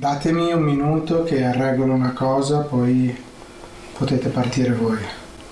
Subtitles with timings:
[0.00, 3.12] Datemi un minuto che regolo una cosa, poi
[3.96, 5.00] potete partire voi.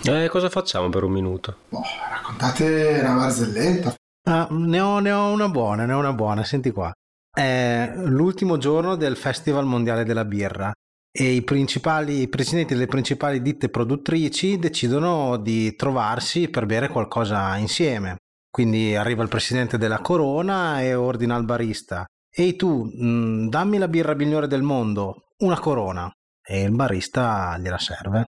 [0.05, 1.57] Eh, cosa facciamo per un minuto?
[1.69, 3.95] Boh, raccontate una barzelletta.
[4.29, 6.93] Ah, ne, ho, ne ho una buona, ne ho una buona, senti qua.
[7.29, 10.73] È l'ultimo giorno del Festival Mondiale della Birra
[11.11, 17.57] e i principali i presidenti delle principali ditte produttrici decidono di trovarsi per bere qualcosa
[17.57, 18.19] insieme.
[18.49, 22.05] Quindi arriva il presidente della Corona e ordina al barista:
[22.39, 26.13] Ehi tu, mh, mm, dammi la birra migliore del mondo, una Corona.
[26.43, 28.27] E il barista gliela serve.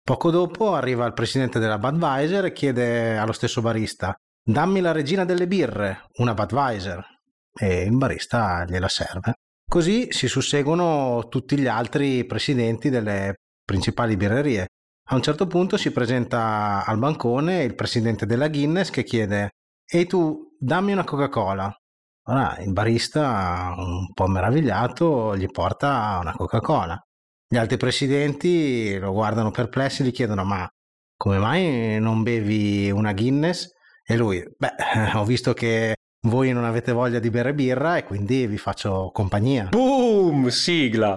[0.00, 5.24] Poco dopo arriva il presidente della Budweiser e chiede allo stesso barista: Dammi la regina
[5.24, 7.04] delle birre, una Budweiser.
[7.52, 9.34] E il barista gliela serve.
[9.68, 14.68] Così si susseguono tutti gli altri presidenti delle principali birrerie.
[15.10, 19.50] A un certo punto si presenta al bancone il presidente della Guinness che chiede
[19.84, 21.74] Ehi tu, dammi una Coca-Cola.
[22.28, 27.00] Ora il barista, un po' meravigliato, gli porta una Coca-Cola.
[27.48, 30.68] Gli altri presidenti lo guardano perplessi e gli chiedono ma
[31.16, 33.70] come mai non bevi una Guinness?
[34.04, 38.46] E lui, beh, ho visto che voi non avete voglia di bere birra e quindi
[38.46, 39.68] vi faccio compagnia.
[39.70, 40.48] Boom!
[40.48, 41.16] Sigla!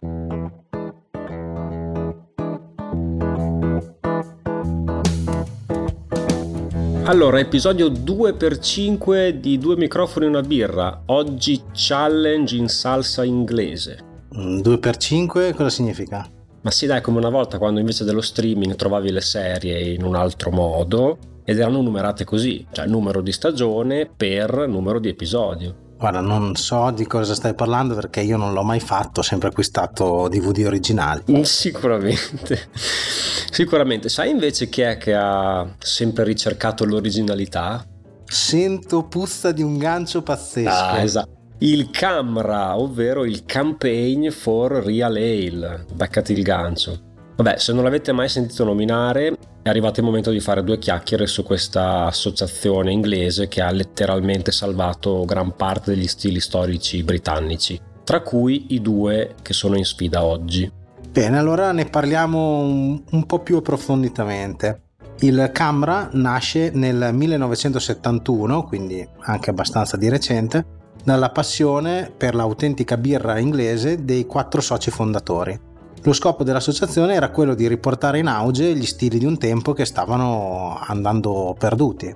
[7.11, 11.01] Allora, episodio 2x5 di due microfoni e una birra.
[11.07, 13.99] Oggi challenge in salsa inglese.
[14.33, 16.25] 2x5 mm, cosa significa?
[16.61, 20.15] Ma sì, dai, come una volta quando invece dello streaming trovavi le serie in un
[20.15, 25.80] altro modo, ed erano numerate così, cioè numero di stagione per numero di episodio.
[26.01, 29.49] Guarda, non so di cosa stai parlando perché io non l'ho mai fatto, ho sempre
[29.49, 31.45] acquistato DVD originali.
[31.45, 32.69] Sicuramente.
[32.73, 34.09] Sicuramente.
[34.09, 37.85] Sai invece chi è che ha sempre ricercato l'originalità?
[38.25, 40.69] Sento puzza di un gancio pazzesco.
[40.71, 41.55] Ah, esatto.
[41.59, 45.85] Il CAMRA, ovvero il Campaign for Real Ale.
[45.93, 47.10] Beccati il gancio.
[47.35, 51.27] Vabbè, se non l'avete mai sentito nominare, è arrivato il momento di fare due chiacchiere
[51.27, 58.21] su questa associazione inglese che ha letteralmente salvato gran parte degli stili storici britannici, tra
[58.21, 60.71] cui i due che sono in sfida oggi.
[61.11, 64.81] Bene, allora ne parliamo un, po' più approfonditamente.
[65.19, 70.65] Il Camra nasce nel 1971, quindi anche abbastanza di recente,
[71.03, 75.69] dalla passione per l'autentica birra inglese dei quattro soci fondatori.
[76.03, 79.85] Lo scopo dell'associazione era quello di riportare in auge gli stili di un tempo che
[79.85, 82.15] stavano andando perduti.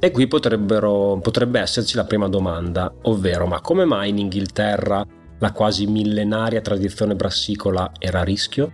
[0.00, 5.06] E qui potrebbe esserci la prima domanda, ovvero ma come mai in Inghilterra
[5.38, 8.72] la quasi millenaria tradizione brassicola era a rischio?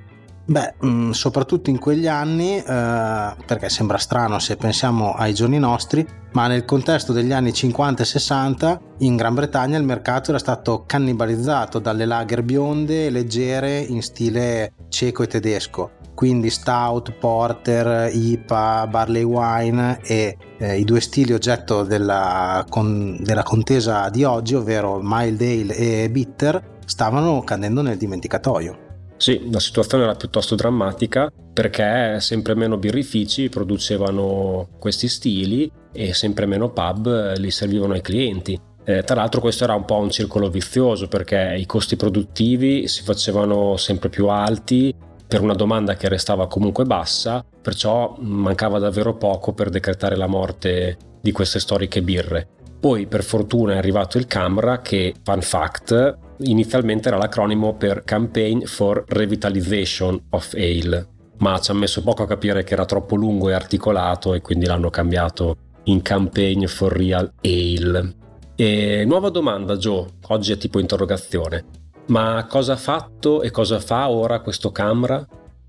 [0.48, 6.06] Beh, mm, soprattutto in quegli anni, eh, perché sembra strano se pensiamo ai giorni nostri,
[6.34, 10.84] ma nel contesto degli anni 50 e 60 in Gran Bretagna il mercato era stato
[10.86, 15.90] cannibalizzato dalle lager bionde e leggere in stile ceco e tedesco.
[16.14, 23.42] Quindi stout, porter, IPA, barley wine e eh, i due stili oggetto della, con, della
[23.42, 28.85] contesa di oggi, ovvero mild ale e bitter, stavano cadendo nel dimenticatoio.
[29.18, 36.44] Sì, la situazione era piuttosto drammatica perché sempre meno birrifici producevano questi stili e sempre
[36.44, 38.60] meno pub li servivano ai clienti.
[38.84, 43.02] Eh, tra l'altro questo era un po' un circolo vizioso perché i costi produttivi si
[43.02, 44.94] facevano sempre più alti
[45.26, 50.98] per una domanda che restava comunque bassa, perciò mancava davvero poco per decretare la morte
[51.20, 52.46] di queste storiche birre.
[52.78, 58.62] Poi per fortuna è arrivato il CAMRA che, fun fact, inizialmente era l'acronimo per Campaign
[58.64, 61.06] for Revitalization of Ale,
[61.38, 64.66] ma ci ha messo poco a capire che era troppo lungo e articolato e quindi
[64.66, 68.14] l'hanno cambiato in Campaign for Real Ale.
[68.54, 71.64] E nuova domanda Joe, oggi è tipo interrogazione.
[72.06, 75.26] Ma cosa ha fatto e cosa fa ora questo Camra?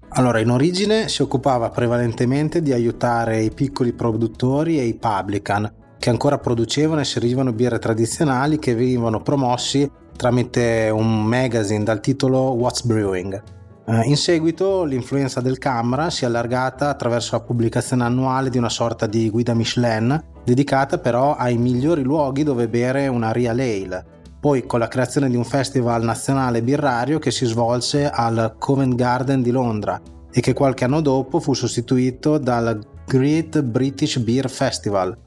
[0.10, 6.10] Allora, in origine si occupava prevalentemente di aiutare i piccoli produttori e i publican, che
[6.10, 12.84] ancora producevano e servivano birre tradizionali che venivano promossi tramite un magazine dal titolo What's
[12.84, 13.42] Brewing.
[13.86, 18.68] Eh, in seguito l'influenza del Camera si è allargata attraverso la pubblicazione annuale di una
[18.68, 24.06] sorta di guida Michelin, dedicata però ai migliori luoghi dove bere una Real Ale.
[24.42, 29.42] Poi con la creazione di un festival nazionale birrario che si svolse al Covent Garden
[29.42, 35.18] di Londra e che qualche anno dopo fu sostituito dal Great British Beer Festival,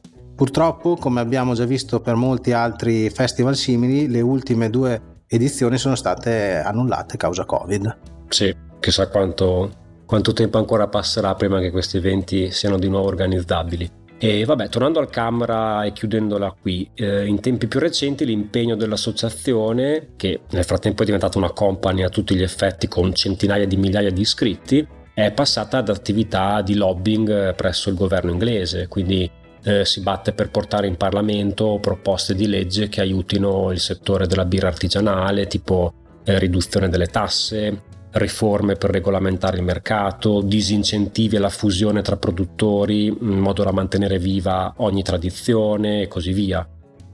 [0.41, 5.95] Purtroppo, come abbiamo già visto per molti altri festival simili, le ultime due edizioni sono
[5.97, 7.99] state annullate causa Covid.
[8.27, 9.71] Sì, chissà quanto,
[10.07, 13.91] quanto tempo ancora passerà prima che questi eventi siano di nuovo organizzabili.
[14.17, 20.13] E vabbè, tornando al Camera e chiudendola qui, eh, in tempi più recenti l'impegno dell'associazione,
[20.17, 24.11] che nel frattempo è diventata una company a tutti gli effetti con centinaia di migliaia
[24.11, 29.31] di iscritti, è passata ad attività di lobbying eh, presso il governo inglese, quindi
[29.63, 34.45] eh, si batte per portare in Parlamento proposte di legge che aiutino il settore della
[34.45, 35.93] birra artigianale, tipo
[36.25, 43.39] eh, riduzione delle tasse, riforme per regolamentare il mercato, disincentivi alla fusione tra produttori in
[43.39, 46.67] modo da mantenere viva ogni tradizione e così via.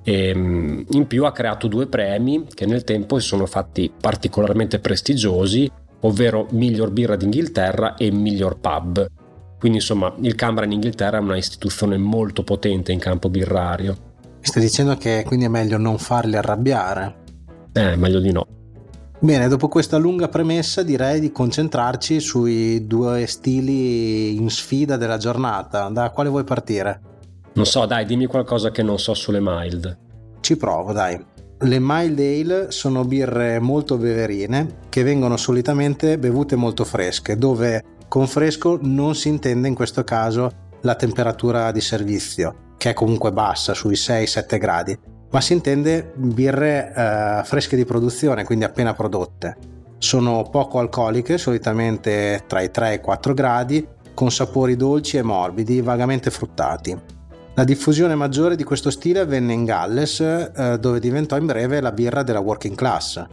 [0.02, 4.78] E, ehm, in più ha creato due premi che nel tempo si sono fatti particolarmente
[4.78, 5.70] prestigiosi,
[6.00, 9.06] ovvero Miglior Birra d'Inghilterra e Miglior Pub.
[9.66, 13.96] Quindi insomma il Camera in Inghilterra è una istituzione molto potente in campo birrario.
[14.38, 17.16] Stai dicendo che quindi è meglio non farli arrabbiare?
[17.72, 18.46] Eh, meglio di no.
[19.18, 25.88] Bene, dopo questa lunga premessa direi di concentrarci sui due stili in sfida della giornata.
[25.88, 27.00] Da quale vuoi partire?
[27.54, 29.98] Non so, dai, dimmi qualcosa che non so sulle mild.
[30.42, 31.20] Ci provo, dai.
[31.58, 38.26] Le mild ale sono birre molto beverine che vengono solitamente bevute molto fresche, dove con
[38.26, 40.50] fresco non si intende in questo caso
[40.82, 44.98] la temperatura di servizio, che è comunque bassa, sui 6-7 gradi,
[45.30, 49.56] ma si intende birre eh, fresche di produzione, quindi appena prodotte.
[49.98, 55.22] Sono poco alcoliche, solitamente tra i 3 e i 4 gradi, con sapori dolci e
[55.22, 56.96] morbidi, vagamente fruttati.
[57.54, 61.90] La diffusione maggiore di questo stile avvenne in Galles, eh, dove diventò in breve la
[61.90, 63.24] birra della working class.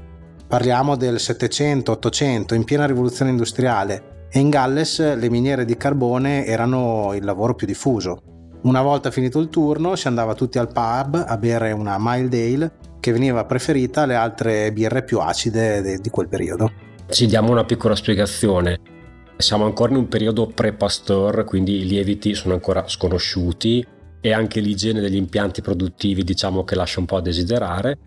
[0.48, 7.13] Parliamo del 700-800, in piena rivoluzione industriale, e in Galles le miniere di carbone erano
[7.13, 8.18] il lavoro più diffuso.
[8.63, 12.71] Una volta finito il turno si andava tutti al pub a bere una mild ale
[13.00, 16.71] che veniva preferita alle altre birre più acide di quel periodo.
[17.09, 18.80] Ci diamo una piccola spiegazione.
[19.38, 23.85] Siamo ancora in un periodo pre-Pasteur, quindi i lieviti sono ancora sconosciuti
[24.19, 27.97] e anche l'igiene degli impianti produttivi diciamo che lascia un po' a desiderare.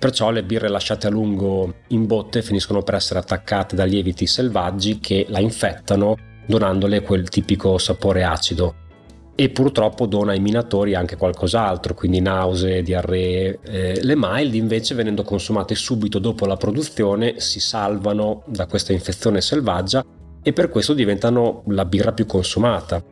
[0.00, 4.98] Perciò le birre lasciate a lungo in botte finiscono per essere attaccate da lieviti selvaggi
[4.98, 6.16] che la infettano
[6.46, 8.74] donandole quel tipico sapore acido
[9.34, 13.58] e purtroppo dona ai minatori anche qualcos'altro, quindi nausee, diarree.
[13.62, 19.42] Eh, le mild invece venendo consumate subito dopo la produzione si salvano da questa infezione
[19.42, 20.02] selvaggia
[20.42, 23.04] e per questo diventano la birra più consumata.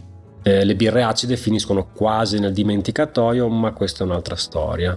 [0.42, 4.96] Eh, le birre acide finiscono quasi nel dimenticatoio, ma questa è un'altra storia.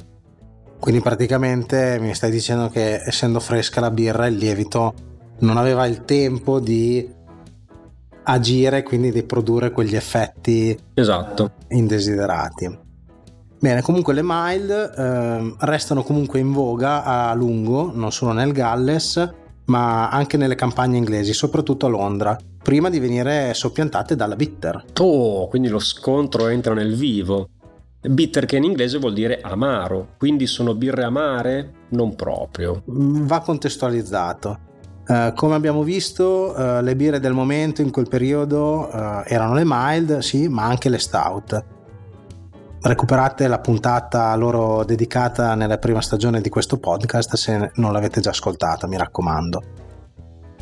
[0.82, 4.96] Quindi praticamente mi stai dicendo che essendo fresca la birra il lievito
[5.42, 7.08] non aveva il tempo di
[8.24, 11.52] agire, quindi di produrre quegli effetti esatto.
[11.70, 12.80] indesiderati.
[13.60, 19.34] Bene, comunque le mild eh, restano comunque in voga a lungo, non solo nel Galles,
[19.66, 24.84] ma anche nelle campagne inglesi, soprattutto a Londra, prima di venire soppiantate dalla bitter.
[25.00, 27.50] Oh, quindi lo scontro entra nel vivo.
[28.04, 31.74] Bitter che in inglese vuol dire amaro, quindi sono birre amare?
[31.90, 32.82] Non proprio.
[32.86, 34.70] Va contestualizzato.
[35.06, 39.64] Uh, come abbiamo visto, uh, le birre del momento in quel periodo uh, erano le
[39.66, 41.64] mild, sì, ma anche le stout.
[42.82, 48.32] Recuperate la puntata loro dedicata nella prima stagione di questo podcast se non l'avete già
[48.32, 49.64] ascoltata, mi raccomando.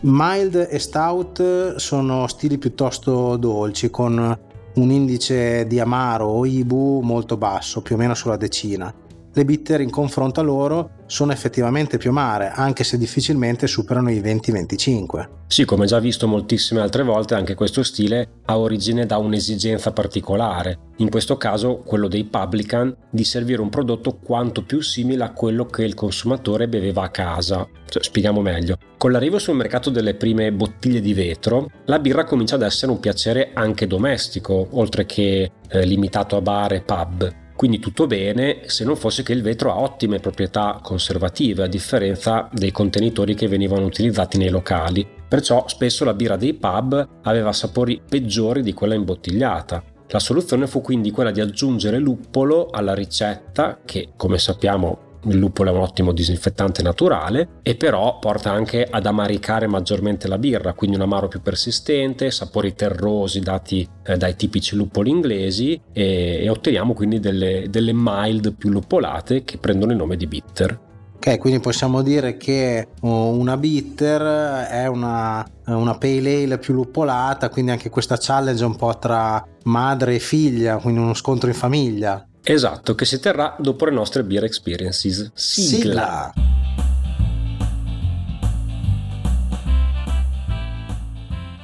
[0.01, 4.38] Mild e stout sono stili piuttosto dolci, con
[4.75, 8.94] un indice di amaro o ibu molto basso, più o meno sulla decina
[9.31, 14.19] le bitter in confronto a loro sono effettivamente più amare, anche se difficilmente superano i
[14.21, 15.29] 20-25.
[15.47, 20.77] Sì, come già visto moltissime altre volte, anche questo stile ha origine da un'esigenza particolare,
[20.97, 25.65] in questo caso quello dei publican, di servire un prodotto quanto più simile a quello
[25.65, 27.68] che il consumatore beveva a casa.
[27.87, 28.77] Cioè, spieghiamo meglio.
[28.97, 32.99] Con l'arrivo sul mercato delle prime bottiglie di vetro, la birra comincia ad essere un
[32.99, 38.85] piacere anche domestico, oltre che eh, limitato a bar e pub quindi tutto bene se
[38.85, 43.83] non fosse che il vetro ha ottime proprietà conservative a differenza dei contenitori che venivano
[43.83, 45.06] utilizzati nei locali.
[45.28, 49.83] Perciò spesso la birra dei pub aveva sapori peggiori di quella imbottigliata.
[50.07, 55.69] La soluzione fu quindi quella di aggiungere luppolo alla ricetta che, come sappiamo, il luppolo
[55.69, 60.95] è un ottimo disinfettante naturale e però porta anche ad amaricare maggiormente la birra, quindi
[60.95, 66.94] un amaro più persistente, sapori terrosi dati eh, dai tipici luppoli inglesi e, e otteniamo
[66.94, 70.88] quindi delle, delle mild più luppolate che prendono il nome di bitter.
[71.19, 77.49] Ok, quindi possiamo dire che oh, una bitter è una, una, pale ale più luppolata,
[77.49, 82.26] quindi anche questa challenge un po' tra madre e figlia, quindi uno scontro in famiglia.
[82.43, 85.31] Esatto, che si terrà dopo le nostre beer experiences.
[85.33, 86.31] Sigla!
[86.33, 86.57] Sigla.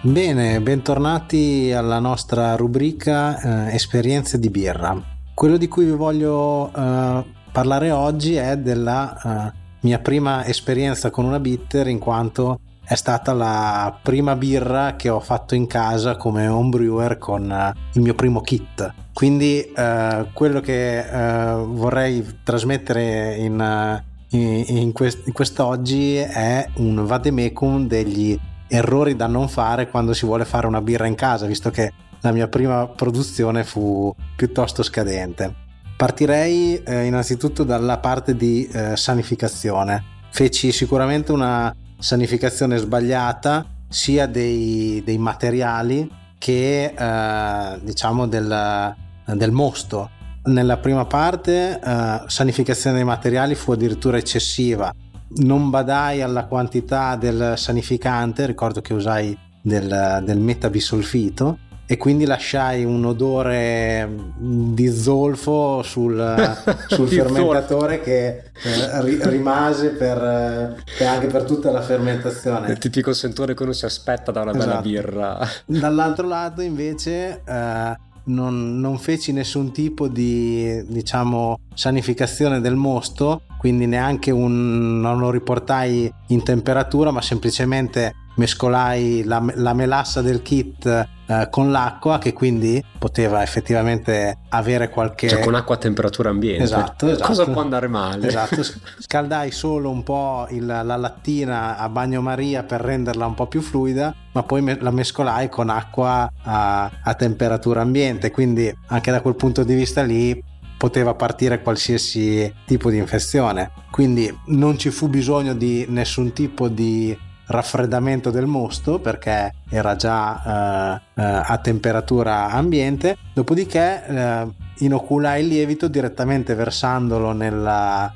[0.05, 5.01] Bene, bentornati alla nostra rubrica eh, Esperienze di birra.
[5.33, 11.25] Quello di cui vi voglio eh, parlare oggi è della eh, mia prima esperienza con
[11.25, 16.47] una bitter in quanto è stata la prima birra che ho fatto in casa come
[16.47, 18.93] homebrewer con eh, il mio primo kit.
[19.11, 27.87] Quindi eh, quello che eh, vorrei trasmettere in, in, in, in quest'oggi è un vademecum
[27.87, 28.37] degli
[28.67, 32.31] errori da non fare quando si vuole fare una birra in casa, visto che la
[32.31, 35.53] mia prima produzione fu piuttosto scadente.
[35.95, 40.03] Partirei eh, innanzitutto dalla parte di eh, sanificazione.
[40.29, 50.09] Feci sicuramente una sanificazione sbagliata sia dei, dei materiali che eh, diciamo del, del, mosto.
[50.43, 54.93] Nella prima parte eh, sanificazione dei materiali fu addirittura eccessiva.
[55.37, 62.83] Non badai alla quantità del sanificante, ricordo che usai del, del metabisolfito e quindi lasciai
[62.83, 66.55] un odore di zolfo sul,
[66.87, 72.71] sul fermentatore che eh, rimase per, per, anche per tutta la fermentazione.
[72.71, 74.65] Il tipico sentore che uno si aspetta da una esatto.
[74.65, 75.47] bella birra.
[75.65, 83.85] Dall'altro lato invece eh, non, non, feci nessun tipo di diciamo sanificazione del mosto, quindi
[83.85, 91.13] neanche un, non lo riportai in temperatura, ma semplicemente mescolai la, la melassa del kit
[91.27, 95.27] eh, con l'acqua che quindi poteva effettivamente avere qualche...
[95.27, 96.63] Cioè con acqua a temperatura ambiente.
[96.63, 97.27] Esatto, esatto.
[97.27, 98.27] Cosa può andare male?
[98.27, 98.61] Esatto,
[98.99, 104.13] scaldai solo un po' il, la lattina a bagnomaria per renderla un po' più fluida,
[104.31, 109.35] ma poi me, la mescolai con acqua a, a temperatura ambiente, quindi anche da quel
[109.35, 113.71] punto di vista lì poteva partire qualsiasi tipo di infezione.
[113.89, 117.17] Quindi non ci fu bisogno di nessun tipo di
[117.47, 123.17] raffreddamento del mosto perché era già eh, eh, a temperatura ambiente.
[123.33, 124.47] Dopodiché eh,
[124.79, 128.11] inoculai il lievito direttamente versandolo nella,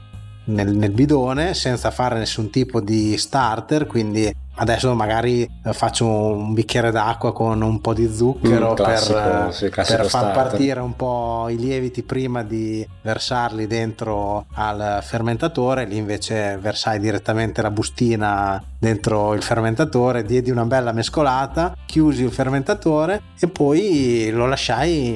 [0.46, 6.54] nel, nel bidone senza fare nessun tipo di starter quindi adesso magari eh, faccio un
[6.54, 10.96] bicchiere d'acqua con un po' di zucchero mm, classico, per, sì, per far partire un
[10.96, 15.86] po' i lieviti prima di versarli dentro al fermentatore.
[15.86, 22.32] Lì invece versai direttamente la bustina dentro il fermentatore diedi una bella mescolata chiusi il
[22.32, 25.16] fermentatore e poi lo lasciai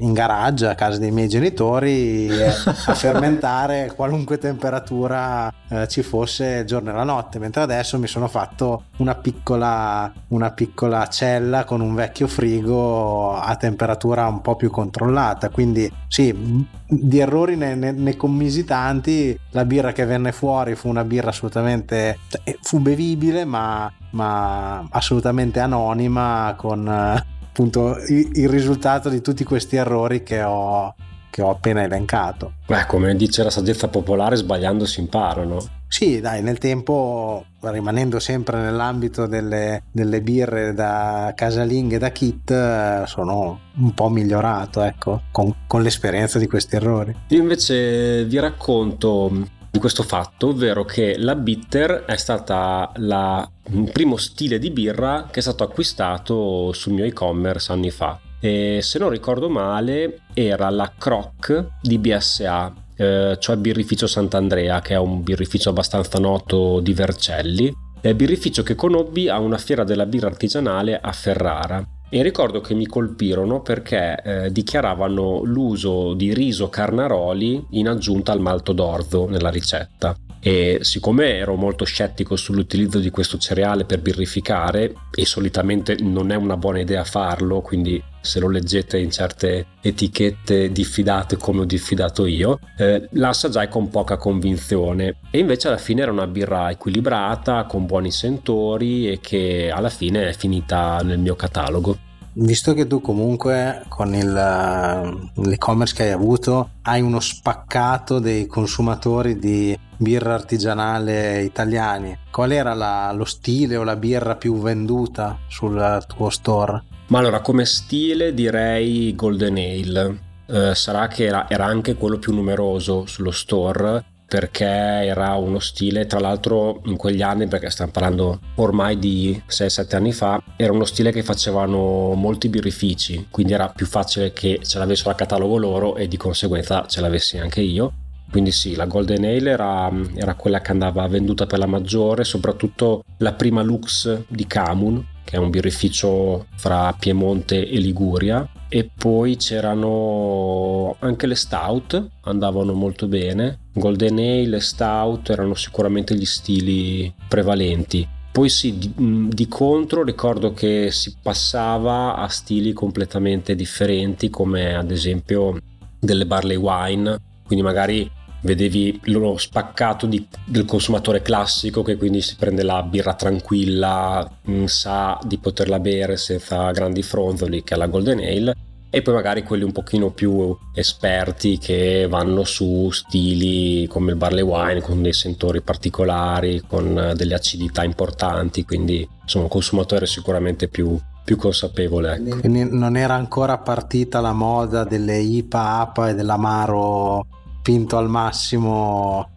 [0.00, 2.52] in garage a casa dei miei genitori a
[2.94, 7.38] fermentare qualunque temperatura eh, ci fosse giorno e la notte.
[7.38, 13.56] Mentre adesso mi sono fatto una piccola, una piccola cella con un vecchio frigo a
[13.56, 15.50] temperatura un po' più controllata.
[15.50, 19.38] Quindi sì, di errori ne, ne, ne commisi tanti.
[19.50, 22.18] La birra che venne fuori fu una birra assolutamente...
[22.28, 29.76] Cioè, fu bevibile ma, ma assolutamente anonima con appunto il, il risultato di tutti questi
[29.76, 30.94] errori che ho,
[31.30, 32.54] che ho appena elencato.
[32.66, 35.76] Beh, come dice la saggezza popolare, sbagliando si imparano.
[35.88, 43.04] Sì, dai, nel tempo, rimanendo sempre nell'ambito delle, delle birre da casalinghe e da kit,
[43.04, 47.16] sono un po' migliorato, ecco, con, con l'esperienza di questi errori.
[47.28, 49.30] Io invece vi racconto
[49.70, 55.28] di questo fatto, ovvero che la bitter è stata la, il primo stile di birra
[55.30, 58.18] che è stato acquistato sul mio e-commerce anni fa.
[58.40, 64.94] E se non ricordo male era la Croc di BSA, eh, cioè Birrificio Sant'Andrea, che
[64.94, 67.72] è un birrificio abbastanza noto di Vercelli.
[68.00, 71.84] È birrificio che conobbi a una fiera della birra artigianale a Ferrara.
[72.10, 78.40] E ricordo che mi colpirono perché eh, dichiaravano l'uso di riso carnaroli in aggiunta al
[78.40, 84.94] malto d'orzo nella ricetta e siccome ero molto scettico sull'utilizzo di questo cereale per birrificare
[85.14, 90.70] e solitamente non è una buona idea farlo, quindi se lo leggete in certe etichette
[90.70, 93.36] diffidate come ho diffidato io, eh, la
[93.68, 99.20] con poca convinzione e invece alla fine era una birra equilibrata, con buoni sentori e
[99.20, 102.06] che alla fine è finita nel mio catalogo.
[102.40, 109.38] Visto che tu comunque con il, l'e-commerce che hai avuto hai uno spaccato dei consumatori
[109.38, 116.04] di birra artigianale italiani, qual era la, lo stile o la birra più venduta sul
[116.06, 116.84] tuo store?
[117.08, 120.26] Ma allora, come stile direi Golden Ale.
[120.46, 126.06] Eh, sarà che era, era, anche quello più numeroso sullo store perché era uno stile,
[126.06, 130.84] tra l'altro in quegli anni, perché stiamo parlando ormai di 6-7 anni fa, era uno
[130.84, 135.96] stile che facevano molti birrifici, quindi era più facile che ce l'avessero a catalogo loro
[135.96, 137.92] e di conseguenza ce l'avessi anche io.
[138.30, 143.02] Quindi sì, la Golden Ale era, era quella che andava venduta per la maggiore, soprattutto
[143.18, 148.48] la prima Lux di Camun, che è un birrificio fra Piemonte e Liguria.
[148.66, 153.58] E poi c'erano anche le stout, andavano molto bene.
[153.74, 158.08] Golden Ale e stout erano sicuramente gli stili prevalenti.
[158.32, 158.90] Poi sì, di,
[159.28, 165.58] di, contro ricordo che si passava a stili completamente differenti, come ad esempio
[165.98, 172.36] delle barley wine, quindi magari vedevi lo spaccato di, del consumatore classico che quindi si
[172.36, 177.86] prende la birra tranquilla, mm, sa di poterla bere senza grandi fronzoli che è la
[177.86, 178.54] Golden Ale
[178.90, 184.42] e poi magari quelli un pochino più esperti che vanno su stili come il barley
[184.42, 190.98] wine con dei sentori particolari, con delle acidità importanti, quindi insomma un consumatore sicuramente più,
[191.22, 192.14] più consapevole.
[192.14, 192.48] Ecco.
[192.48, 197.26] Non era ancora partita la moda delle IPA, APA e dell'amaro
[197.68, 199.28] spinto al massimo.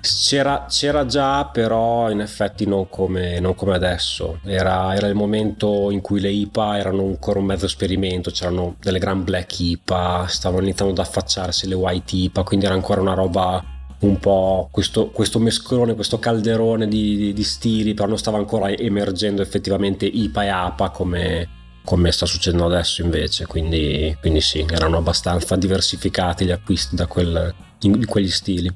[0.00, 4.38] C'era, c'era già, però in effetti non come, non come adesso.
[4.44, 9.00] Era, era, il momento in cui le IPA erano ancora un mezzo esperimento, c'erano delle
[9.00, 13.64] gran black IPA, stavano iniziando ad affacciarsi le white IPA, quindi era ancora una roba
[14.00, 18.70] un po' questo, questo mescolone, questo calderone di, di, di, stili, però non stava ancora
[18.70, 21.48] emergendo effettivamente IPA e APA come,
[21.84, 27.54] come sta succedendo adesso invece, quindi, quindi sì, erano abbastanza diversificati gli acquisti da quel,
[27.90, 28.72] di quegli stili.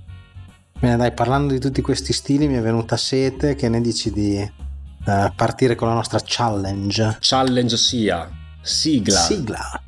[0.79, 4.39] Bene, dai, parlando di tutti questi stili mi è venuta sete, che ne dici di
[4.39, 7.17] uh, partire con la nostra challenge?
[7.21, 9.19] Challenge sia, sigla.
[9.19, 9.83] Sigla.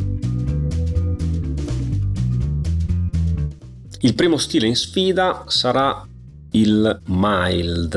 [4.01, 6.07] Il primo stile in sfida sarà
[6.53, 7.91] il mild,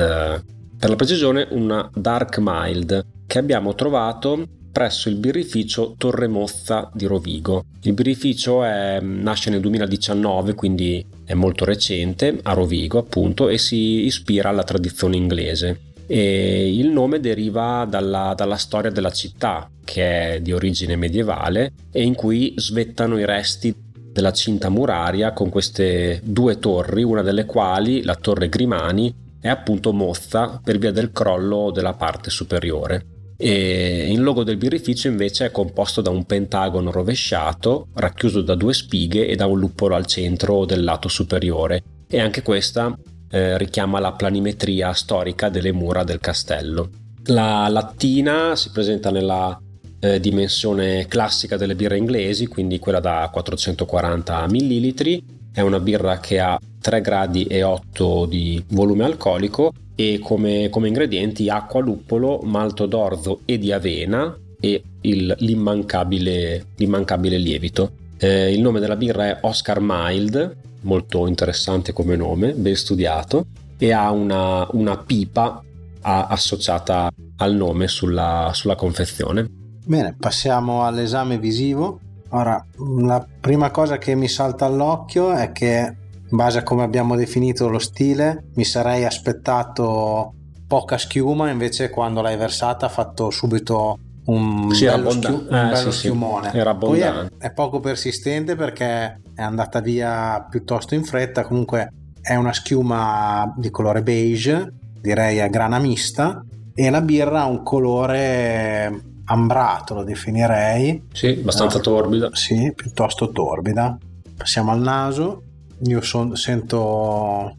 [0.77, 7.05] per la precisione una dark mild che abbiamo trovato presso il birrificio Torre Mozza di
[7.05, 7.65] Rovigo.
[7.81, 14.05] Il birrificio è, nasce nel 2019, quindi è molto recente, a Rovigo appunto, e si
[14.05, 15.89] ispira alla tradizione inglese.
[16.07, 22.03] E il nome deriva dalla, dalla storia della città, che è di origine medievale e
[22.03, 23.73] in cui svettano i resti
[24.11, 29.93] della cinta muraria con queste due torri, una delle quali, la torre Grimani, è appunto
[29.93, 33.05] mozza per via del crollo della parte superiore
[33.43, 38.71] e il logo del birrificio invece è composto da un pentagono rovesciato racchiuso da due
[38.71, 42.95] spighe e da un luppolo al centro del lato superiore e anche questa
[43.31, 46.89] eh, richiama la planimetria storica delle mura del castello.
[47.25, 49.59] La lattina si presenta nella
[49.99, 56.39] eh, dimensione classica delle birre inglesi, quindi quella da 440 ml, è una birra che
[56.39, 62.85] ha 3 gradi e 8 di volume alcolico e come, come ingredienti acqua, luppolo, malto
[62.85, 67.91] d'orzo e di avena e il, l'immancabile, l'immancabile lievito.
[68.17, 73.45] Eh, il nome della birra è Oscar Mild, molto interessante come nome, ben studiato,
[73.77, 75.63] e ha una, una pipa
[76.01, 79.47] a, associata al nome sulla, sulla confezione.
[79.83, 81.99] Bene, passiamo all'esame visivo.
[82.29, 82.63] Ora,
[82.99, 85.95] la prima cosa che mi salta all'occhio è che
[86.31, 90.33] in base a come abbiamo definito lo stile, mi sarei aspettato
[90.65, 95.69] poca schiuma, invece quando l'hai versata ha fatto subito un sì, bello, schiu- un eh,
[95.69, 96.51] bello sì, schiumone.
[96.51, 101.91] Sì, era Poi è, è, poco persistente perché è andata via piuttosto in fretta, comunque
[102.21, 106.41] è una schiuma di colore beige, direi a grana mista,
[106.73, 111.07] e la birra ha un colore ambrato, lo definirei.
[111.11, 112.29] Sì, abbastanza eh, torbida.
[112.31, 113.97] Sì, piuttosto torbida.
[114.37, 115.43] Passiamo al naso
[115.83, 117.55] io son, sento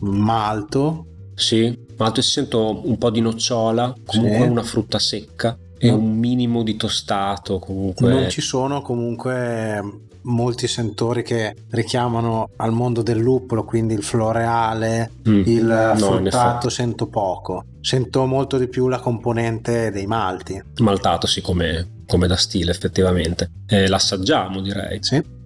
[0.00, 1.06] malto.
[1.34, 4.48] Sì, malto e sento un po' di nocciola, comunque sì.
[4.48, 5.96] una frutta secca e no.
[5.96, 8.08] un minimo di tostato comunque.
[8.08, 9.82] Non ci sono comunque
[10.24, 15.42] molti sentori che richiamano al mondo del luppolo, quindi il floreale, mm.
[15.46, 17.64] il no, fruttato sento poco.
[17.80, 20.62] Sento molto di più la componente dei malti.
[20.78, 23.50] Maltato sì, come, come da stile effettivamente.
[23.66, 24.98] Eh, l'assaggiamo direi.
[25.02, 25.42] Sì.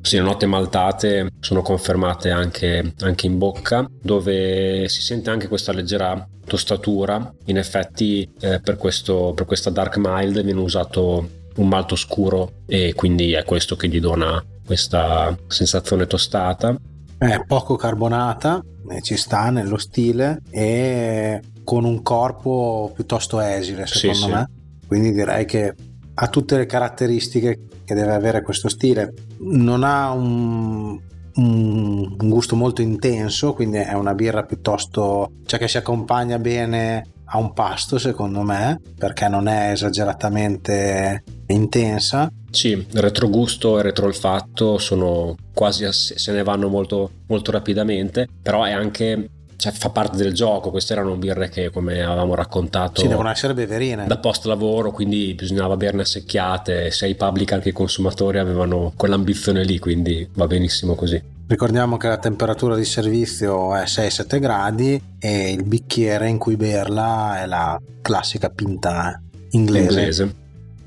[0.00, 5.72] Sì, le note maltate sono confermate anche, anche, in bocca, dove si sente anche questa
[5.72, 7.32] leggera tostatura.
[7.46, 12.94] In effetti, eh, per, questo, per questa dark mild viene usato un malto scuro e
[12.94, 16.76] quindi è questo che gli dona questa sensazione tostata.
[17.18, 18.62] È poco carbonata,
[19.02, 24.50] ci sta nello stile e con un corpo piuttosto esile, secondo sì, me.
[24.80, 24.86] Sì.
[24.86, 25.74] Quindi direi che
[26.20, 29.14] ha tutte le caratteristiche che deve avere questo stile.
[29.38, 30.98] Non ha un,
[31.36, 37.38] un, gusto molto intenso, quindi è una birra piuttosto, cioè che si accompagna bene a
[37.38, 42.32] un pasto secondo me, perché non è esageratamente intensa.
[42.50, 49.28] Sì, retrogusto e retroolfatto sono quasi se ne vanno molto, molto rapidamente, però è anche
[49.58, 50.70] cioè, fa parte del gioco.
[50.70, 55.34] Queste erano birre che, come avevamo raccontato, sì, devono essere beverine da post lavoro, quindi
[55.34, 56.92] bisognava berne secchiate.
[56.92, 61.20] Sia i public anche i consumatori avevano quell'ambizione lì, quindi va benissimo così.
[61.48, 67.42] Ricordiamo che la temperatura di servizio è 6-7 gradi e il bicchiere in cui berla
[67.42, 69.98] è la classica pinta inglese.
[69.98, 70.34] inglese.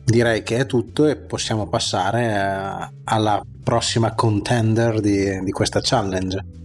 [0.05, 6.59] Direi che è tutto e possiamo passare eh, alla prossima contender di, di questa challenge.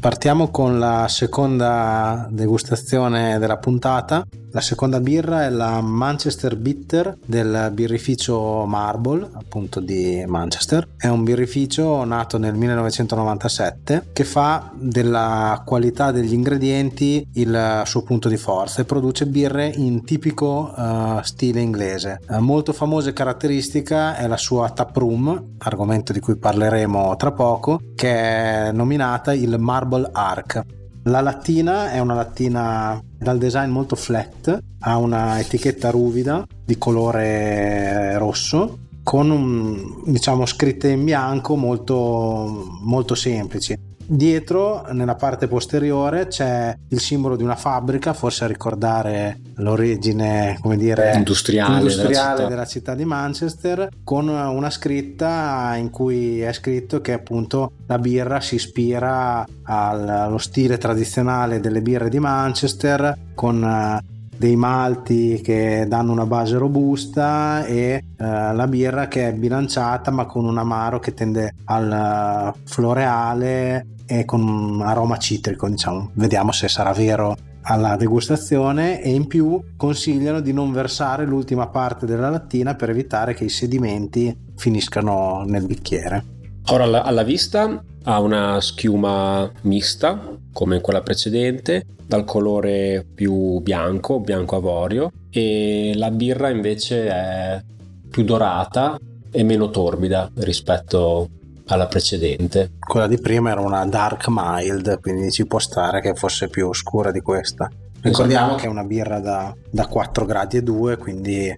[0.00, 7.70] Partiamo con la seconda degustazione della puntata la seconda birra è la Manchester Bitter del
[7.72, 10.88] birrificio Marble, appunto di Manchester.
[10.96, 18.28] È un birrificio nato nel 1997 che fa della qualità degli ingredienti il suo punto
[18.28, 22.20] di forza e produce birre in tipico uh, stile inglese.
[22.28, 27.80] Uh, molto famosa e caratteristica è la sua taproom, argomento di cui parleremo tra poco,
[27.94, 30.77] che è nominata il Marble Arc.
[31.08, 38.18] La lattina è una lattina dal design molto flat, ha una etichetta ruvida di colore
[38.18, 43.87] rosso con un, diciamo scritte in bianco molto, molto semplici.
[44.10, 50.78] Dietro, nella parte posteriore, c'è il simbolo di una fabbrica, forse a ricordare l'origine, come
[50.78, 52.48] dire, industriale, industriale della, città.
[52.48, 52.94] della, città.
[52.94, 59.46] di Manchester, con una scritta in cui è scritto che appunto la birra si ispira
[59.64, 66.56] allo stile tradizionale delle birre di Manchester, con eh, dei malti che danno una base
[66.56, 72.54] robusta e uh, la birra che è bilanciata ma con un amaro che tende al
[72.64, 76.10] floreale e con un aroma citrico, diciamo.
[76.14, 82.06] Vediamo se sarà vero alla degustazione e in più consigliano di non versare l'ultima parte
[82.06, 86.36] della lattina per evitare che i sedimenti finiscano nel bicchiere.
[86.70, 94.20] Ora alla, alla vista ha una schiuma mista come quella precedente dal colore più bianco,
[94.20, 97.62] bianco avorio e la birra invece è
[98.08, 98.98] più dorata
[99.30, 101.28] e meno torbida rispetto
[101.68, 102.72] alla precedente.
[102.78, 107.10] Quella di prima era una dark mild, quindi ci può stare che fosse più oscura
[107.10, 107.68] di questa.
[108.00, 108.60] Ricordiamo esatto.
[108.60, 111.54] che è una birra da, da 4 gradi e 2, quindi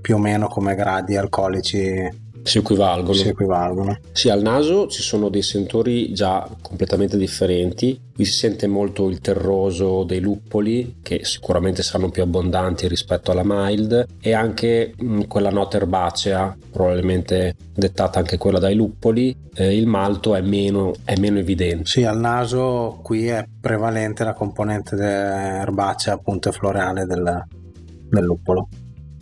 [0.00, 3.14] più o meno come gradi alcolici si equivalgono.
[3.14, 3.98] Si equivalgono.
[4.12, 7.98] Sì, al naso ci sono dei sentori già completamente differenti.
[8.14, 13.42] Qui si sente molto il terroso dei luppoli, che sicuramente saranno più abbondanti rispetto alla
[13.44, 19.34] mild, e anche mh, mm, quella nota erbacea, probabilmente dettata anche quella dai luppoli.
[19.54, 21.86] Eh, il malto è meno, è meno evidente.
[21.86, 27.42] Sì, al naso qui è prevalente la componente erbacea, appunto, floreale del,
[28.10, 28.68] del luppolo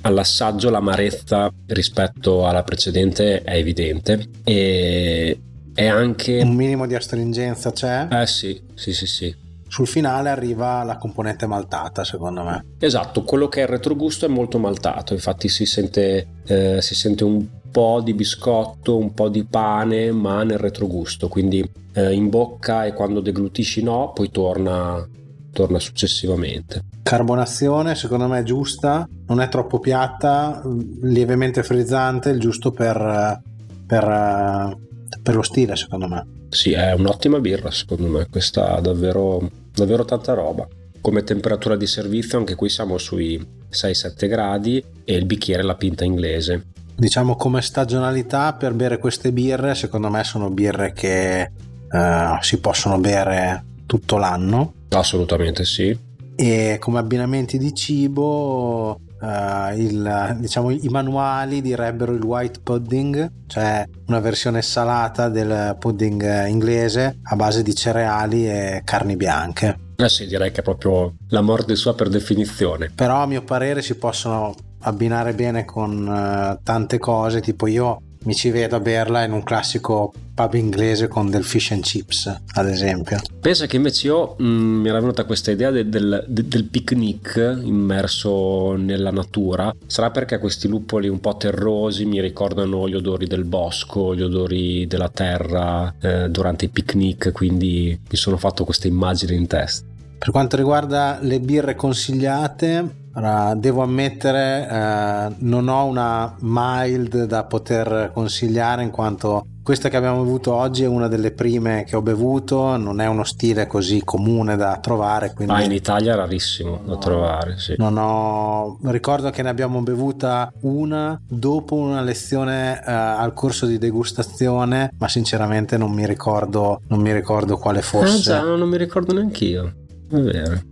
[0.02, 5.40] all'assaggio l'amarezza rispetto alla precedente è evidente e
[5.74, 8.08] è anche un minimo di astringenza c'è?
[8.10, 9.34] Eh sì, sì, sì, sì.
[9.66, 12.64] Sul finale arriva la componente maltata, secondo me.
[12.78, 17.24] Esatto, quello che è il retrogusto è molto maltato, infatti si sente, eh, si sente
[17.24, 22.84] un po' di biscotto, un po' di pane, ma nel retrogusto, quindi eh, in bocca
[22.84, 25.08] e quando deglutisci no, poi torna
[25.52, 26.82] torna successivamente.
[27.02, 30.62] Carbonazione secondo me è giusta, non è troppo piatta,
[31.02, 33.42] lievemente frizzante, il giusto per,
[33.86, 34.76] per,
[35.22, 36.26] per lo stile secondo me.
[36.48, 40.66] Sì, è un'ottima birra secondo me, questa ha davvero, davvero tanta roba.
[41.00, 45.74] Come temperatura di servizio anche qui siamo sui 6-7 gradi e il bicchiere è la
[45.74, 46.66] pinta inglese.
[46.94, 51.50] Diciamo come stagionalità per bere queste birre, secondo me sono birre che
[51.90, 55.96] uh, si possono bere tutto l'anno Assolutamente sì.
[56.42, 63.88] E come abbinamenti di cibo, uh, il, diciamo, i manuali direbbero il white pudding, cioè
[64.08, 69.78] una versione salata del pudding inglese a base di cereali e carni bianche.
[69.94, 72.90] Eh sì, direi che è proprio la morte sua per definizione.
[72.92, 78.34] Però a mio parere si possono abbinare bene con uh, tante cose, tipo io mi
[78.34, 82.68] ci vedo a berla in un classico pub inglese con del fish and chips, ad
[82.68, 83.20] esempio.
[83.40, 86.64] Pensa che invece io mh, mm, mi era venuta questa idea de, del, de, del,
[86.64, 89.74] picnic immerso nella natura.
[89.86, 94.86] Sarà perché questi luppoli un po' terrosi mi ricordano gli odori del bosco, gli odori
[94.86, 99.86] della terra eh, durante i picnic, quindi mi sono fatto questa immagine in testa.
[100.18, 107.44] Per quanto riguarda le birre consigliate, Ora, devo ammettere, eh, non ho una mild da
[107.44, 112.02] poter consigliare in quanto questa che abbiamo bevuto oggi è una delle prime che ho
[112.02, 115.32] bevuto, non è uno stile così comune da trovare.
[115.32, 117.74] Quindi ah, in Italia è rarissimo no, da trovare, sì.
[117.78, 118.78] Non ho...
[118.82, 125.06] Ricordo che ne abbiamo bevuta una dopo una lezione uh, al corso di degustazione, ma
[125.06, 128.32] sinceramente non mi ricordo, non mi ricordo quale fosse.
[128.32, 129.72] Ah già, non mi ricordo neanche io.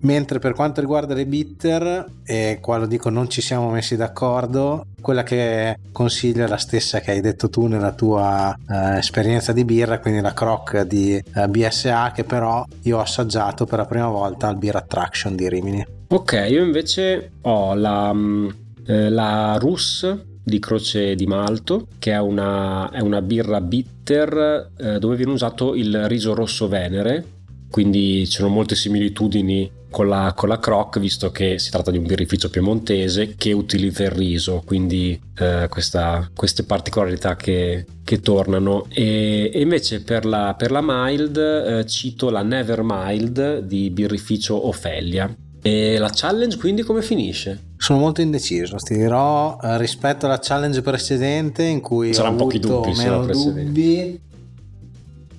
[0.00, 4.86] Mentre per quanto riguarda le bitter, e qua lo dico non ci siamo messi d'accordo,
[5.00, 9.64] quella che consiglio è la stessa che hai detto tu nella tua uh, esperienza di
[9.64, 14.08] birra, quindi la croc di eh, BSA che però io ho assaggiato per la prima
[14.08, 15.86] volta al Beer Attraction di Rimini.
[16.08, 18.48] Ok, io invece ho la, mm,
[18.86, 20.06] eh, la Rus
[20.42, 25.74] di Croce di Malto, che è una, è una birra bitter eh, dove viene usato
[25.74, 27.38] il riso rosso venere
[27.70, 31.98] quindi ci sono molte similitudini con la, con la Croc, visto che si tratta di
[31.98, 38.86] un birrificio piemontese che utilizza il riso, quindi eh, questa, queste particolarità che, che tornano.
[38.88, 44.68] E, e, invece per la, per la mild eh, cito la Never Mild di birrificio
[44.68, 45.34] Ophelia.
[45.62, 47.68] E la challenge quindi come finisce?
[47.76, 52.58] Sono molto indeciso, ti dirò eh, rispetto alla challenge precedente in cui C'erano ho pochi
[52.58, 54.20] dubbi, meno dubbi,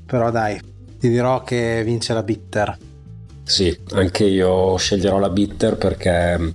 [0.05, 0.59] però dai,
[1.01, 2.77] ti dirò che vince la bitter.
[3.41, 6.53] Sì, anche io sceglierò la bitter perché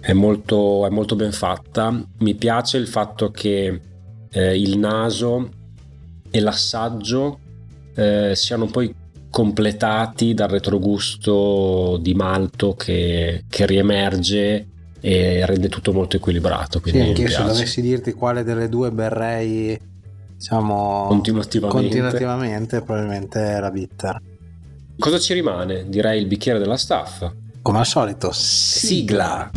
[0.00, 1.90] è molto, è molto ben fatta.
[2.18, 3.80] Mi piace il fatto che
[4.30, 5.48] eh, il naso
[6.30, 7.38] e l'assaggio
[7.94, 8.94] eh, siano poi
[9.30, 14.66] completati dal retrogusto di malto che, che riemerge
[15.00, 16.82] e rende tutto molto equilibrato.
[16.84, 19.88] Sì, anche se dovessi dirti quale delle due berrei
[20.40, 21.82] diciamo continuativamente.
[21.82, 24.22] continuativamente probabilmente la bitter
[24.98, 25.86] cosa ci rimane?
[25.86, 29.50] direi il bicchiere della staffa come al solito sigla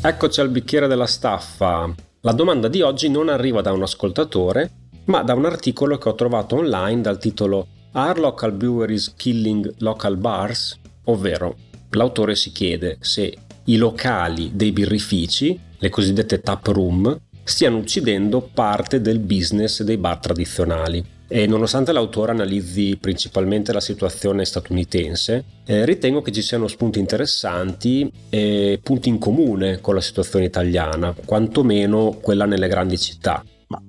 [0.00, 4.70] eccoci al bicchiere della staffa la domanda di oggi non arriva da un ascoltatore
[5.06, 10.16] ma da un articolo che ho trovato online dal titolo Are local breweries killing local
[10.16, 10.78] bars?
[11.06, 11.56] ovvero
[11.90, 19.00] l'autore si chiede se i locali dei birrifici, le cosiddette tap room, stiano uccidendo parte
[19.00, 21.14] del business dei bar tradizionali.
[21.28, 28.10] E nonostante l'autore analizzi principalmente la situazione statunitense, eh, ritengo che ci siano spunti interessanti
[28.28, 33.44] e punti in comune con la situazione italiana, quantomeno quella nelle grandi città.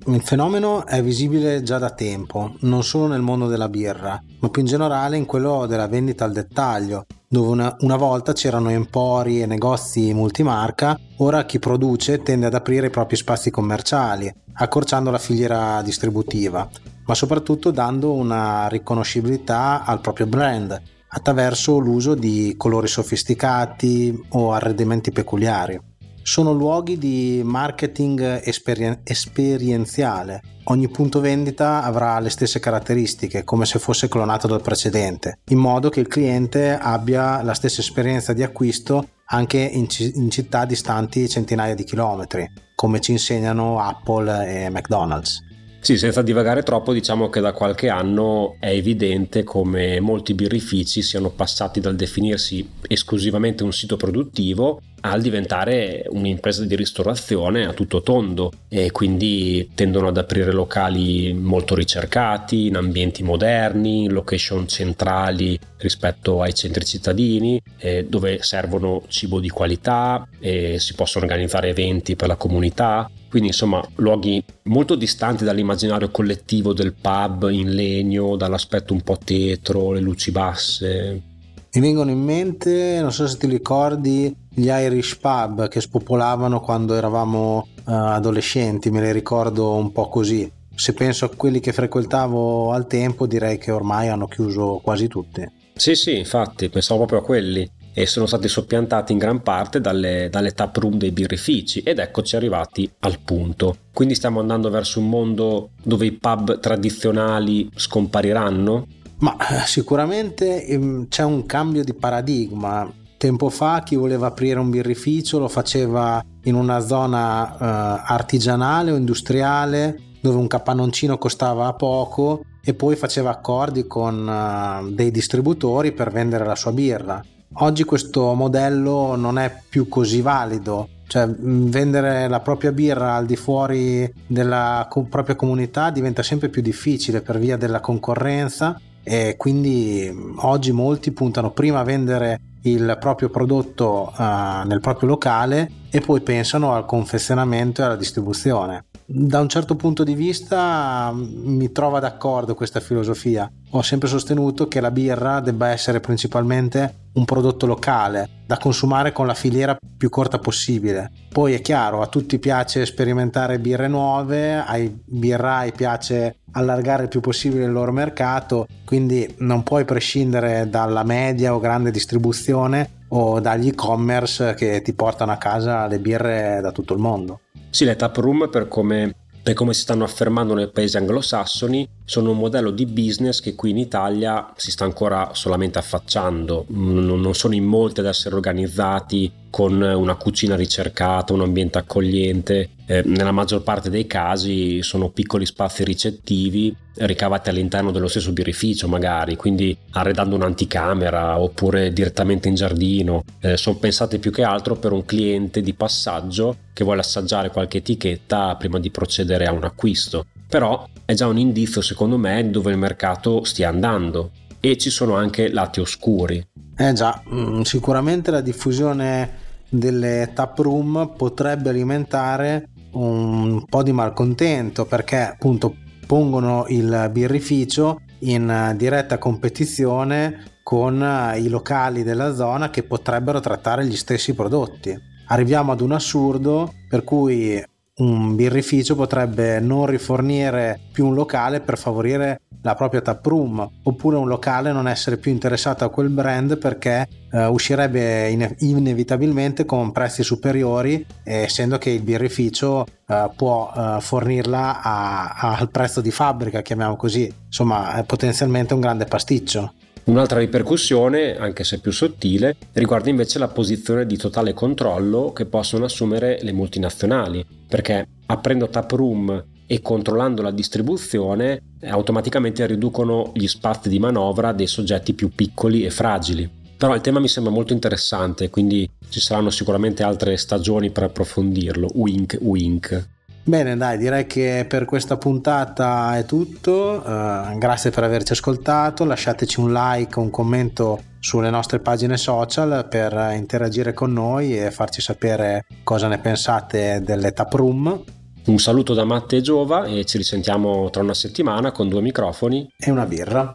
[0.06, 4.62] Il fenomeno è visibile già da tempo, non solo nel mondo della birra, ma più
[4.62, 9.46] in generale in quello della vendita al dettaglio, dove una, una, volta c'erano empori e
[9.46, 15.80] negozi multimarca, ora chi produce tende ad aprire i propri spazi commerciali, accorciando la filiera
[15.82, 16.68] distributiva,
[17.06, 25.12] ma soprattutto dando una riconoscibilità al proprio brand attraverso l'uso di colori sofisticati o arredamenti
[25.12, 25.87] peculiari
[26.28, 30.42] sono luoghi di marketing esperien- esperienziale.
[30.64, 35.88] Ogni punto vendita avrà le stesse caratteristiche, come se fosse clonato dal precedente, in modo
[35.88, 41.26] che il cliente abbia la stessa esperienza di acquisto anche in, c- in città distanti
[41.30, 45.46] centinaia di chilometri, come ci insegnano Apple e McDonald's.
[45.80, 51.30] Sì, senza divagare troppo, diciamo che da qualche anno è evidente come molti birrifici siano
[51.30, 58.52] passati dal definirsi esclusivamente un sito produttivo al diventare un'impresa di ristorazione a tutto tondo
[58.68, 66.54] e quindi tendono ad aprire locali molto ricercati, in ambienti moderni, location centrali rispetto ai
[66.54, 72.36] centri cittadini, eh, dove servono cibo di qualità e si possono organizzare eventi per la
[72.36, 73.10] comunità.
[73.28, 79.92] Quindi insomma luoghi molto distanti dall'immaginario collettivo del pub in legno, dall'aspetto un po' tetro,
[79.92, 81.22] le luci basse,
[81.70, 86.94] mi vengono in mente, non so se ti ricordi, gli Irish pub che spopolavano quando
[86.94, 90.50] eravamo uh, adolescenti, me li ricordo un po' così.
[90.74, 95.48] Se penso a quelli che frequentavo al tempo, direi che ormai hanno chiuso quasi tutti.
[95.74, 100.28] Sì, sì, infatti, pensavo proprio a quelli e sono stati soppiantati in gran parte dalle,
[100.30, 103.76] dalle tap room dei birrifici ed eccoci arrivati al punto.
[103.92, 108.86] Quindi stiamo andando verso un mondo dove i pub tradizionali scompariranno?
[109.18, 112.88] Ma eh, sicuramente ehm, c'è un cambio di paradigma.
[113.18, 118.96] Tempo fa chi voleva aprire un birrificio lo faceva in una zona eh, artigianale o
[118.96, 126.12] industriale dove un capanoncino costava poco e poi faceva accordi con uh, dei distributori per
[126.12, 127.20] vendere la sua birra.
[127.54, 133.36] Oggi questo modello non è più così valido, cioè vendere la propria birra al di
[133.36, 140.14] fuori della co- propria comunità diventa sempre più difficile per via della concorrenza e quindi
[140.36, 146.20] oggi molti puntano prima a vendere il proprio prodotto uh, nel proprio locale e poi
[146.20, 148.87] pensano al confezionamento e alla distribuzione.
[149.10, 153.50] Da un certo punto di vista mi trova d'accordo questa filosofia.
[153.70, 159.26] Ho sempre sostenuto che la birra debba essere principalmente un prodotto locale da consumare con
[159.26, 161.10] la filiera più corta possibile.
[161.32, 167.20] Poi è chiaro, a tutti piace sperimentare birre nuove, ai birrai piace allargare il più
[167.20, 173.68] possibile il loro mercato, quindi non puoi prescindere dalla media o grande distribuzione o dagli
[173.68, 177.40] e-commerce che ti portano a casa le birre da tutto il mondo.
[177.70, 179.14] Sì, le tap room per come
[179.48, 183.70] per come si stanno affermando nei paesi anglosassoni, sono un modello di business che qui
[183.70, 189.80] in Italia si sta ancora solamente affacciando, non sono in molti ad essere organizzati con
[189.80, 192.70] una cucina ricercata, un ambiente accogliente.
[192.86, 198.88] Eh, nella maggior parte dei casi sono piccoli spazi ricettivi ricavati all'interno dello stesso birrificio
[198.88, 203.24] magari, quindi arredando un'anticamera oppure direttamente in giardino.
[203.40, 207.78] Eh, sono pensate più che altro per un cliente di passaggio che vuole assaggiare qualche
[207.78, 210.26] etichetta prima di procedere a un acquisto.
[210.48, 214.30] Però è già un indizio secondo me dove il mercato stia andando
[214.60, 216.44] e ci sono anche lati oscuri.
[216.76, 219.37] Eh già, mm, sicuramente la diffusione
[219.68, 225.76] delle tap room potrebbe alimentare un po' di malcontento perché appunto
[226.06, 233.96] pongono il birrificio in diretta competizione con i locali della zona che potrebbero trattare gli
[233.96, 234.96] stessi prodotti.
[235.26, 237.62] Arriviamo ad un assurdo per cui
[237.98, 244.26] un birrificio potrebbe non rifornire più un locale per favorire la propria taproom oppure un
[244.26, 250.22] locale non essere più interessato a quel brand perché eh, uscirebbe ine- inevitabilmente con prezzi
[250.22, 256.96] superiori essendo che il birrificio eh, può eh, fornirla a, al prezzo di fabbrica chiamiamo
[256.96, 257.32] così.
[257.46, 259.74] Insomma è potenzialmente un grande pasticcio
[260.08, 265.84] Un'altra ripercussione, anche se più sottile, riguarda invece la posizione di totale controllo che possono
[265.84, 273.98] assumere le multinazionali, perché aprendo taproom e controllando la distribuzione automaticamente riducono gli spazi di
[273.98, 276.48] manovra dei soggetti più piccoli e fragili.
[276.78, 281.90] Però il tema mi sembra molto interessante, quindi ci saranno sicuramente altre stagioni per approfondirlo.
[281.92, 283.17] Wink, wink.
[283.44, 287.02] Bene, dai, direi che per questa puntata è tutto.
[287.04, 289.04] Uh, grazie per averci ascoltato.
[289.04, 295.00] Lasciateci un like, un commento sulle nostre pagine social per interagire con noi e farci
[295.00, 298.04] sapere cosa ne pensate delle taproom.
[298.46, 302.68] Un saluto da Matte e Giova e ci risentiamo tra una settimana con due microfoni
[302.76, 303.52] e una birra.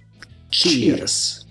[0.49, 0.77] Cheers.
[0.77, 1.42] Cheers.